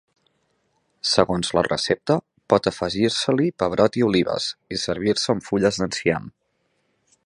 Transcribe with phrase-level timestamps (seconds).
[1.09, 2.15] Segons la recepta,
[2.53, 6.31] pot afegir-se-li pebrot i olives, i servir-se amb fulles d'enciam.